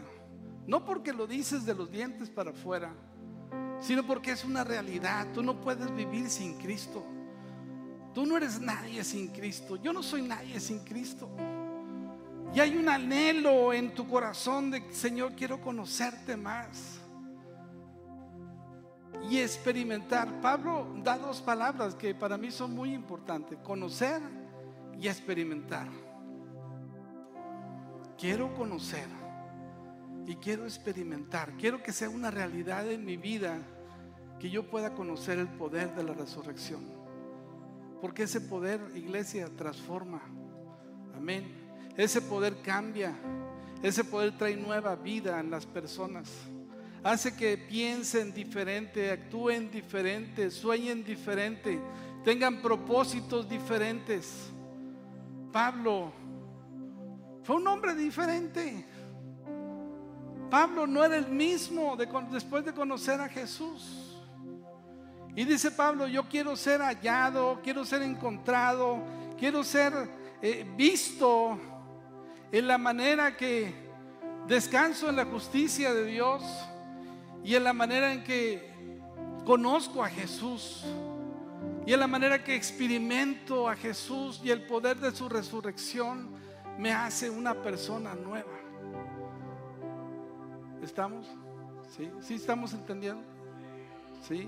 [0.65, 2.93] no porque lo dices de los dientes para afuera,
[3.79, 5.27] sino porque es una realidad.
[5.33, 7.03] Tú no puedes vivir sin Cristo.
[8.13, 9.75] Tú no eres nadie sin Cristo.
[9.75, 11.29] Yo no soy nadie sin Cristo.
[12.53, 16.99] Y hay un anhelo en tu corazón de, Señor, quiero conocerte más.
[19.29, 20.41] Y experimentar.
[20.41, 23.57] Pablo da dos palabras que para mí son muy importantes.
[23.59, 24.21] Conocer
[24.99, 26.06] y experimentar.
[28.17, 29.07] Quiero conocer
[30.25, 31.53] y quiero experimentar.
[31.57, 33.59] Quiero que sea una realidad en mi vida
[34.39, 36.81] que yo pueda conocer el poder de la resurrección.
[38.01, 40.21] Porque ese poder, iglesia, transforma.
[41.15, 41.67] Amén.
[41.95, 43.15] Ese poder cambia.
[43.81, 46.31] Ese poder trae nueva vida en las personas.
[47.03, 51.79] Hace que piensen diferente, actúen diferente, sueñen diferente,
[52.23, 54.49] tengan propósitos diferentes.
[55.53, 56.11] Pablo
[57.47, 58.85] fue un hombre diferente.
[60.49, 64.17] Pablo no era el mismo después de conocer a Jesús.
[65.33, 69.01] Y dice Pablo, yo quiero ser hallado, quiero ser encontrado,
[69.39, 69.93] quiero ser
[70.41, 71.57] eh, visto
[72.51, 73.73] en la manera que
[74.45, 76.43] descanso en la justicia de Dios
[77.45, 78.99] y en la manera en que
[79.45, 80.83] conozco a Jesús
[81.85, 86.45] y en la manera que experimento a Jesús y el poder de su resurrección
[86.77, 88.53] me hace una persona nueva.
[90.81, 91.25] ¿Estamos?
[91.95, 92.09] ¿Sí?
[92.21, 93.23] ¿Sí estamos entendiendo?
[94.21, 94.47] ¿Sí?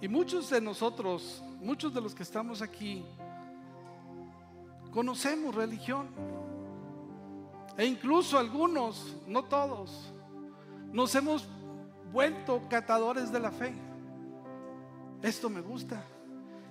[0.00, 3.04] Y muchos de nosotros, muchos de los que estamos aquí,
[4.90, 6.08] conocemos religión.
[7.76, 10.12] E incluso algunos, no todos,
[10.92, 11.46] nos hemos
[12.12, 13.74] vuelto catadores de la fe.
[15.22, 16.02] Esto me gusta,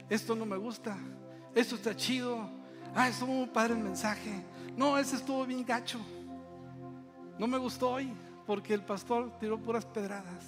[0.09, 0.97] esto no me gusta,
[1.53, 2.64] esto está chido.
[2.95, 4.31] Ah, estuvo muy padre el mensaje.
[4.77, 5.99] No, ese estuvo bien gacho.
[7.37, 8.13] No me gustó hoy
[8.47, 10.45] porque el pastor tiró puras pedradas.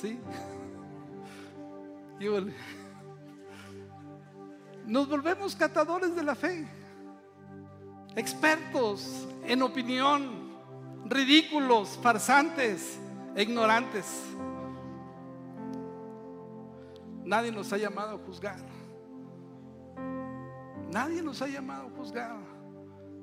[0.00, 0.18] ¿Sí?
[4.86, 6.66] Nos volvemos catadores de la fe,
[8.16, 10.52] expertos en opinión,
[11.04, 12.98] ridículos, farsantes,
[13.36, 14.06] ignorantes.
[17.24, 18.58] Nadie nos ha llamado a juzgar.
[20.92, 22.36] Nadie nos ha llamado a juzgar.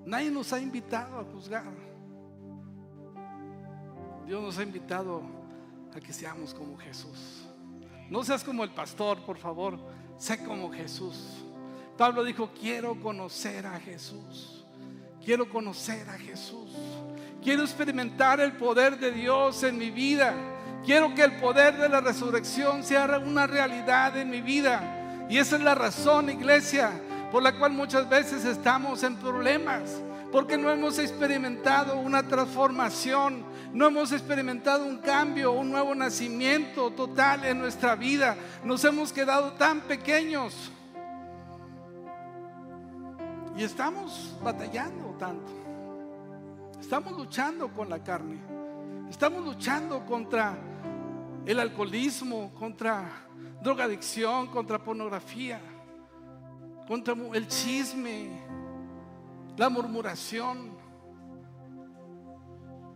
[0.03, 1.71] Nadie nos ha invitado a juzgar.
[4.25, 5.21] Dios nos ha invitado
[5.95, 7.47] a que seamos como Jesús.
[8.09, 9.77] No seas como el pastor, por favor.
[10.17, 11.45] Sé como Jesús.
[11.95, 14.65] Pablo dijo, quiero conocer a Jesús.
[15.23, 16.71] Quiero conocer a Jesús.
[17.43, 20.33] Quiero experimentar el poder de Dios en mi vida.
[20.83, 25.27] Quiero que el poder de la resurrección sea una realidad en mi vida.
[25.29, 26.99] Y esa es la razón, iglesia,
[27.31, 30.01] por la cual muchas veces estamos en problemas.
[30.31, 37.45] Porque no hemos experimentado una transformación, no hemos experimentado un cambio, un nuevo nacimiento total
[37.45, 38.37] en nuestra vida.
[38.63, 40.71] Nos hemos quedado tan pequeños.
[43.57, 45.51] Y estamos batallando tanto.
[46.79, 48.37] Estamos luchando con la carne.
[49.09, 50.55] Estamos luchando contra
[51.45, 53.03] el alcoholismo, contra
[53.61, 55.59] drogadicción, contra pornografía,
[56.89, 58.41] el chisme,
[59.57, 60.77] la murmuración.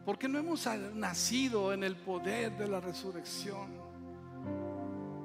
[0.05, 3.69] Porque no hemos nacido en el poder de la resurrección.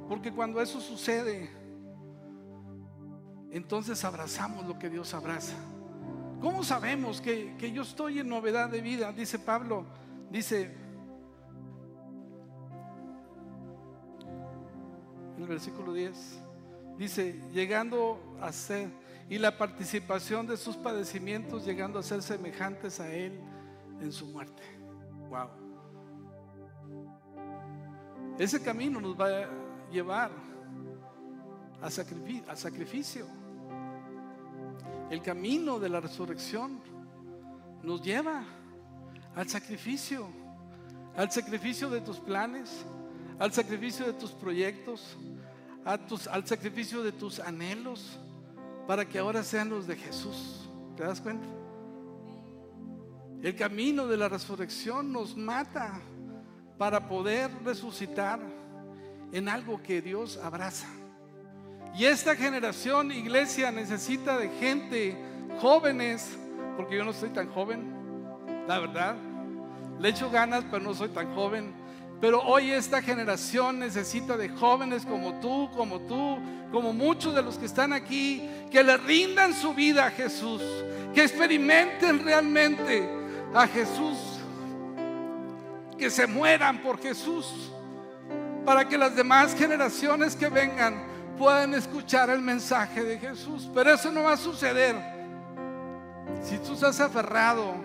[0.08, 1.50] Porque cuando eso sucede,
[3.50, 5.56] entonces abrazamos lo que Dios abraza.
[6.40, 9.12] ¿Cómo sabemos que, yo estoy en novedad de vida?
[9.12, 9.84] Dice Pablo,
[10.30, 10.76] dice
[15.36, 16.42] el versículo 10,
[16.98, 18.90] dice, llegando a ser,
[19.30, 23.38] y la participación de sus padecimientos, llegando a ser semejantes a Él
[24.00, 24.62] en su muerte.
[25.28, 25.48] Wow.
[28.38, 29.48] Ese camino nos va a
[29.90, 30.30] llevar
[31.82, 33.26] a sacrificio.
[35.10, 36.80] El camino de la resurrección
[37.82, 38.44] nos lleva
[39.34, 40.26] al sacrificio,
[41.16, 42.84] al sacrificio de tus planes,
[43.38, 45.16] al sacrificio de tus proyectos,
[45.88, 48.18] al sacrificio de tus anhelos,
[48.86, 50.68] para que ahora sean los de Jesús.
[50.96, 51.46] ¿Te das cuenta?
[53.42, 56.00] El camino de la resurrección nos mata
[56.76, 58.40] para poder resucitar
[59.32, 60.88] en algo que Dios abraza.
[61.96, 65.16] Y esta generación, iglesia, necesita de gente,
[65.60, 66.36] jóvenes,
[66.76, 67.94] porque yo no soy tan joven,
[68.66, 69.16] la verdad.
[69.98, 71.72] Le echo ganas, pero no soy tan joven.
[72.20, 76.38] Pero hoy esta generación necesita de jóvenes como tú, como tú,
[76.72, 80.60] como muchos de los que están aquí, que le rindan su vida a Jesús,
[81.14, 83.08] que experimenten realmente
[83.54, 84.18] a Jesús,
[85.96, 87.70] que se mueran por Jesús,
[88.64, 91.06] para que las demás generaciones que vengan
[91.38, 93.70] puedan escuchar el mensaje de Jesús.
[93.72, 94.96] Pero eso no va a suceder
[96.42, 97.76] si tú estás aferrado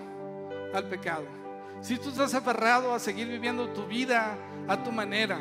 [0.74, 1.43] al pecado
[1.84, 4.38] si tú estás aferrado a seguir viviendo tu vida
[4.70, 5.38] a tu manera,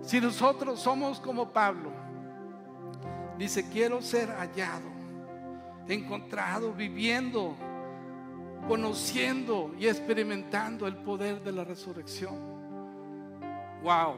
[0.00, 1.90] si nosotros somos como Pablo,
[3.36, 4.86] dice, quiero ser hallado,
[5.88, 7.56] encontrado, viviendo,
[8.68, 12.36] conociendo y experimentando el poder de la resurrección.
[13.82, 14.14] Wow.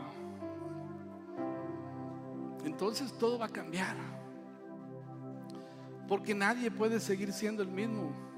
[2.67, 3.97] Entonces todo va a cambiar.
[6.07, 8.30] Porque nadie puede seguir siendo el mismo.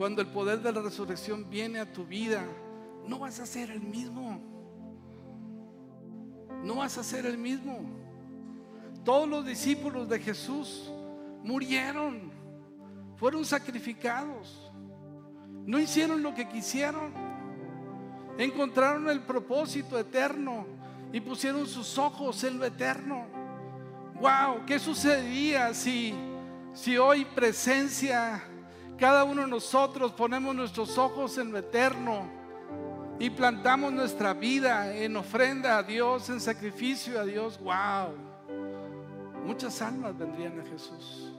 [0.00, 2.42] Cuando el poder de la resurrección viene a tu vida,
[3.06, 4.40] no vas a ser el mismo.
[6.64, 7.82] No vas a ser el mismo.
[9.04, 10.90] Todos los discípulos de Jesús
[11.44, 12.32] murieron,
[13.16, 14.72] fueron sacrificados,
[15.66, 17.12] no hicieron lo que quisieron,
[18.38, 20.64] encontraron el propósito eterno
[21.12, 23.26] y pusieron sus ojos en lo eterno.
[24.18, 26.14] Wow, ¿qué sucedería si,
[26.72, 28.49] si hoy presencia
[29.00, 32.28] cada uno de nosotros ponemos nuestros ojos en lo eterno
[33.18, 38.14] y plantamos nuestra vida en ofrenda a Dios, en sacrificio a Dios, wow,
[39.46, 41.32] muchas almas vendrían a Jesús.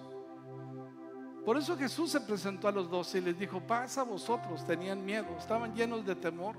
[1.45, 5.05] Por eso Jesús se presentó a los doce y les dijo, pasa a vosotros, tenían
[5.05, 6.55] miedo, estaban llenos de temor.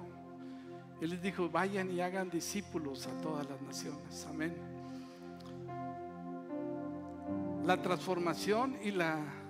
[1.00, 4.26] Y les dijo, vayan y hagan discípulos a todas las naciones.
[4.30, 4.56] Amén.
[7.64, 9.41] La transformación y la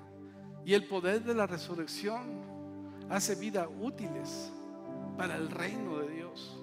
[0.65, 2.43] y el poder de la resurrección
[3.11, 4.51] hace vida útiles
[5.17, 6.59] para el reino de Dios.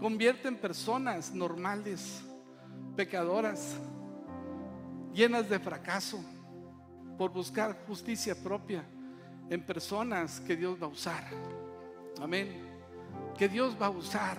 [0.00, 2.22] Convierte en personas normales,
[2.96, 3.76] pecadoras,
[5.14, 6.22] llenas de fracaso
[7.16, 8.84] por buscar justicia propia
[9.48, 11.24] en personas que Dios va a usar.
[12.20, 12.62] Amén.
[13.38, 14.38] Que Dios va a usar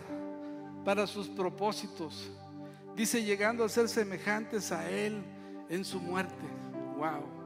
[0.84, 2.32] para sus propósitos.
[2.96, 5.24] Dice, llegando a ser semejantes a Él
[5.70, 6.46] en su muerte.
[6.98, 7.37] Wow.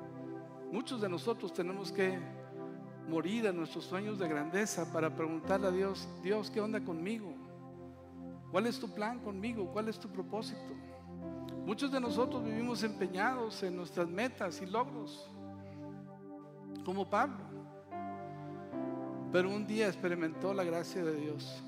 [0.72, 2.18] Muchos de nosotros tenemos que
[3.10, 7.34] morir a nuestros sueños de grandeza para preguntarle a Dios, Dios, ¿qué onda conmigo?
[8.52, 9.70] ¿Cuál es tu plan conmigo?
[9.72, 10.74] ¿Cuál es tu propósito?
[11.66, 15.30] Muchos de nosotros vivimos empeñados en nuestras metas y logros,
[16.86, 17.44] como Pablo.
[19.32, 21.64] Pero un día experimentó la gracia de Dios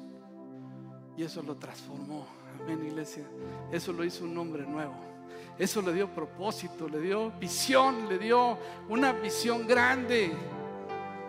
[1.18, 2.26] y eso lo transformó.
[2.62, 3.26] Amén, iglesia.
[3.72, 5.13] Eso lo hizo un hombre nuevo.
[5.58, 8.58] Eso le dio propósito, le dio visión, le dio
[8.90, 10.32] una visión grande.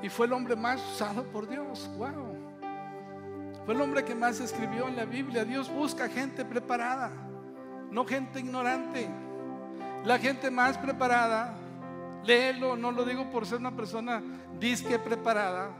[0.02, 1.90] Y fue el hombre más usado por Dios.
[1.96, 2.34] Wow.
[3.64, 5.44] Fue el hombre que más escribió en la Biblia.
[5.44, 7.10] Dios busca gente preparada,
[7.90, 9.08] no gente ignorante.
[10.04, 11.54] La gente más preparada,
[12.24, 14.22] léelo, no lo digo por ser una persona
[14.58, 15.70] disque preparada,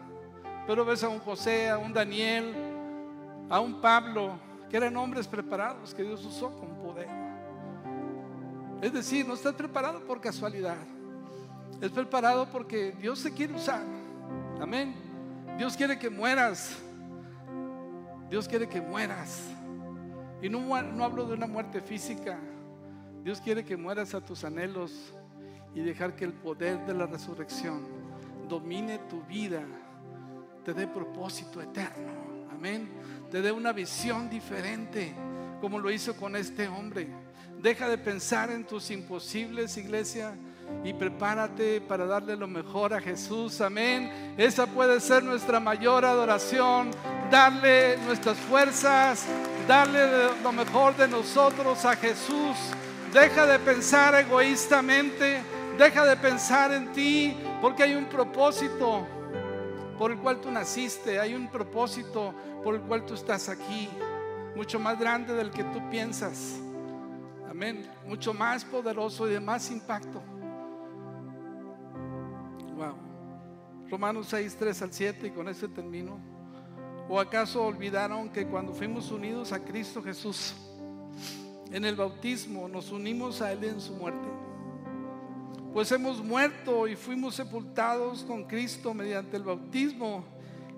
[0.66, 2.54] pero ves a un José, a un Daniel,
[3.50, 4.38] a un Pablo,
[4.70, 6.83] que eran hombres preparados que Dios usó poder.
[8.82, 10.76] Es decir, no estás preparado por casualidad.
[11.80, 13.82] Es preparado porque Dios se quiere usar.
[14.60, 14.94] Amén.
[15.58, 16.76] Dios quiere que mueras.
[18.30, 19.42] Dios quiere que mueras.
[20.42, 22.38] Y no, no hablo de una muerte física.
[23.22, 25.14] Dios quiere que mueras a tus anhelos
[25.74, 27.82] y dejar que el poder de la resurrección
[28.48, 29.62] domine tu vida,
[30.64, 32.12] te dé propósito eterno.
[32.50, 32.88] Amén.
[33.30, 35.14] Te dé una visión diferente,
[35.60, 37.08] como lo hizo con este hombre.
[37.64, 40.34] Deja de pensar en tus imposibles, iglesia,
[40.84, 43.58] y prepárate para darle lo mejor a Jesús.
[43.62, 44.34] Amén.
[44.36, 46.90] Esa puede ser nuestra mayor adoración.
[47.30, 49.24] Darle nuestras fuerzas,
[49.66, 52.54] darle lo mejor de nosotros a Jesús.
[53.14, 55.40] Deja de pensar egoístamente.
[55.78, 59.06] Deja de pensar en ti, porque hay un propósito
[59.98, 61.18] por el cual tú naciste.
[61.18, 63.88] Hay un propósito por el cual tú estás aquí.
[64.54, 66.60] Mucho más grande del que tú piensas.
[67.54, 67.88] Amén.
[68.04, 70.20] Mucho más poderoso y de más impacto.
[72.76, 72.96] Wow.
[73.88, 76.18] Romanos 6, 3 al 7 y con ese termino.
[77.08, 80.56] ¿O acaso olvidaron que cuando fuimos unidos a Cristo Jesús,
[81.70, 84.28] en el bautismo nos unimos a Él en su muerte?
[85.72, 90.24] Pues hemos muerto y fuimos sepultados con Cristo mediante el bautismo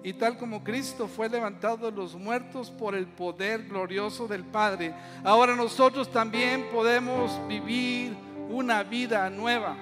[0.07, 4.95] y tal como Cristo fue levantado de los muertos por el poder glorioso del Padre,
[5.25, 8.17] ahora nosotros también podemos vivir
[8.49, 9.77] una vida nueva.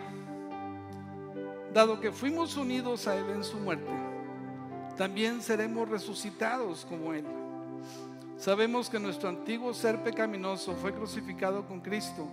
[1.74, 3.92] Dado que fuimos unidos a Él en su muerte,
[4.96, 7.26] también seremos resucitados como Él.
[8.38, 12.26] Sabemos que nuestro antiguo ser pecaminoso fue crucificado con Cristo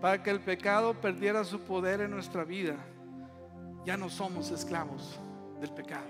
[0.00, 2.74] para que el pecado perdiera su poder en nuestra vida.
[3.84, 5.20] Ya no somos esclavos
[5.60, 6.08] del pecado.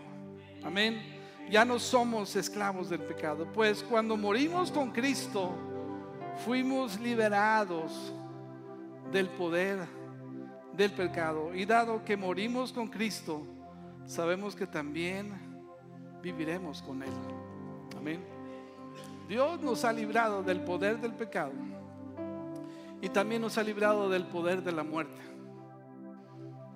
[0.64, 1.15] Amén.
[1.50, 3.46] Ya no somos esclavos del pecado.
[3.52, 5.52] Pues cuando morimos con Cristo,
[6.44, 8.12] fuimos liberados
[9.12, 9.86] del poder
[10.76, 11.54] del pecado.
[11.54, 13.42] Y dado que morimos con Cristo,
[14.06, 15.32] sabemos que también
[16.22, 17.12] viviremos con Él.
[17.96, 18.24] Amén.
[19.28, 21.52] Dios nos ha librado del poder del pecado
[23.00, 25.20] y también nos ha librado del poder de la muerte.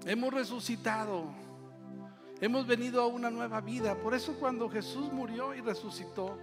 [0.07, 1.25] Hemos resucitado,
[2.41, 3.95] hemos venido a una nueva vida.
[3.97, 6.39] Por eso cuando Jesús murió y resucitó,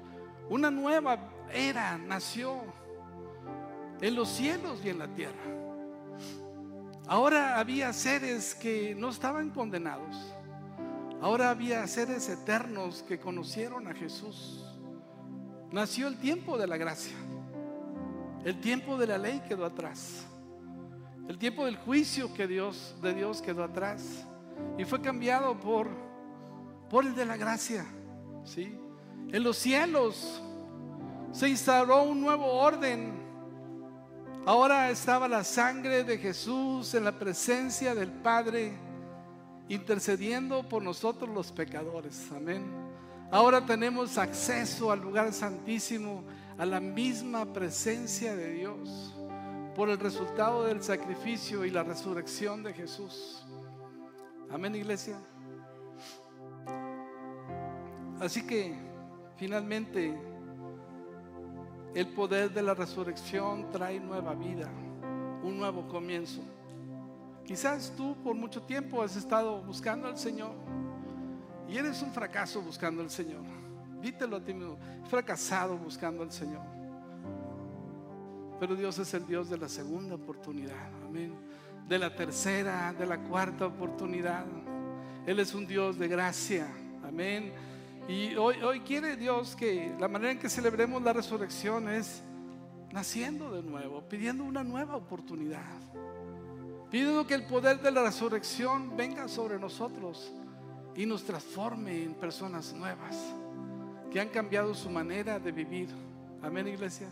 [0.50, 1.18] una nueva
[1.52, 2.62] era nació
[4.02, 5.42] en los cielos y en la tierra.
[7.08, 10.16] Ahora había seres que no estaban condenados.
[11.22, 14.64] Ahora había seres eternos que conocieron a Jesús.
[15.72, 17.16] Nació el tiempo de la gracia.
[18.46, 20.26] El tiempo de la ley quedó atrás.
[21.28, 24.26] El tiempo del juicio que Dios de Dios quedó atrás
[24.78, 26.08] y fue cambiado por
[26.90, 27.86] por el de la gracia,
[28.44, 28.78] ¿sí?
[29.30, 30.42] En los cielos
[31.32, 33.26] se instauró un nuevo orden.
[34.46, 38.72] Ahora estaba la sangre de Jesús en la presencia del Padre
[39.68, 42.32] intercediendo por nosotros los pecadores.
[42.34, 42.64] Amén.
[43.30, 46.24] Ahora tenemos acceso al lugar santísimo
[46.58, 49.14] a la misma presencia de Dios
[49.76, 53.44] por el resultado del sacrificio y la resurrección de Jesús.
[54.50, 55.18] Amén, iglesia.
[58.20, 58.74] Así que
[59.36, 60.18] finalmente
[61.94, 64.70] el poder de la resurrección trae nueva vida,
[65.44, 66.42] un nuevo comienzo.
[67.46, 70.52] Quizás tú por mucho tiempo has estado buscando al Señor
[71.68, 73.44] y eres un fracaso buscando al Señor.
[74.02, 74.78] Dítelo a ti mismo,
[75.10, 76.62] fracasado buscando al Señor.
[78.60, 81.36] Pero Dios es el Dios de la segunda oportunidad, amén.
[81.88, 84.46] De la tercera, de la cuarta oportunidad.
[85.26, 86.68] Él es un Dios de gracia,
[87.08, 87.54] amén.
[88.08, 92.24] Y hoy, hoy quiere Dios que la manera en que celebremos la resurrección es
[92.92, 95.82] naciendo de nuevo, pidiendo una nueva oportunidad.
[96.90, 100.32] Pidiendo que el poder de la resurrección venga sobre nosotros
[100.96, 103.16] y nos transforme en personas nuevas
[104.12, 105.90] que han cambiado su manera de vivir.
[106.42, 107.08] Amén, iglesia.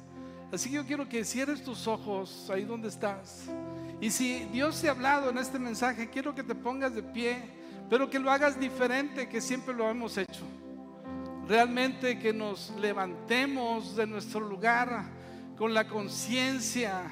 [0.51, 3.49] Así que yo quiero que cierres tus ojos ahí donde estás.
[4.01, 7.37] Y si Dios te ha hablado en este mensaje, quiero que te pongas de pie,
[7.89, 10.43] pero que lo hagas diferente que siempre lo hemos hecho.
[11.47, 15.05] Realmente que nos levantemos de nuestro lugar
[15.57, 17.03] con la conciencia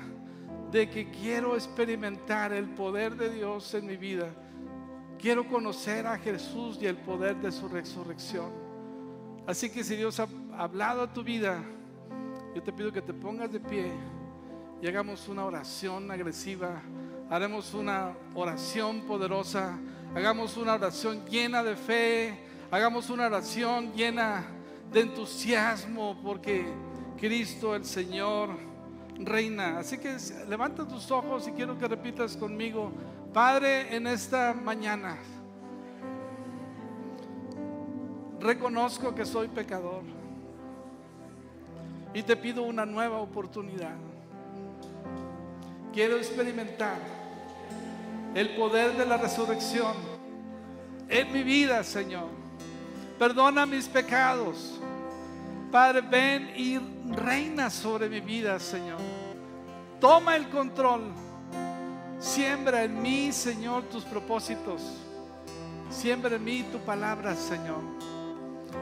[0.71, 4.29] de que quiero experimentar el poder de Dios en mi vida.
[5.19, 8.51] Quiero conocer a Jesús y el poder de su resurrección.
[9.45, 10.27] Así que si Dios ha
[10.57, 11.63] hablado a tu vida,
[12.55, 13.91] yo te pido que te pongas de pie
[14.84, 16.81] y hagamos una oración agresiva,
[17.29, 19.79] haremos una oración poderosa,
[20.13, 22.38] hagamos una oración llena de fe,
[22.69, 24.43] hagamos una oración llena
[24.91, 26.65] de entusiasmo porque
[27.17, 28.49] Cristo el Señor
[29.19, 29.79] reina.
[29.79, 30.17] Así que
[30.49, 32.91] levanta tus ojos y quiero que repitas conmigo,
[33.34, 35.17] Padre, en esta mañana
[38.41, 40.03] reconozco que soy pecador
[42.13, 44.12] y te pido una nueva oportunidad.
[45.93, 46.97] Quiero experimentar
[48.33, 49.93] el poder de la resurrección
[51.07, 52.29] en mi vida, Señor.
[53.19, 54.79] Perdona mis pecados.
[55.71, 56.79] Padre, ven y
[57.15, 58.99] reina sobre mi vida, Señor.
[59.99, 61.13] Toma el control.
[62.19, 64.81] Siembra en mí, Señor, tus propósitos.
[65.89, 67.81] Siembra en mí tu palabra, Señor.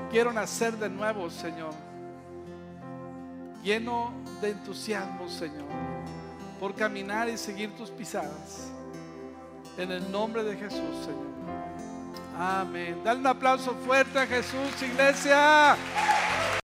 [0.10, 1.74] Quiero nacer de nuevo, Señor.
[3.64, 5.68] Lleno de entusiasmo, Señor,
[6.62, 8.72] por caminar y seguir tus pisadas.
[9.80, 11.32] En el nombre de Jesús, Señor.
[12.38, 13.02] Amén.
[13.04, 15.76] Dale un aplauso fuerte a Jesús, iglesia.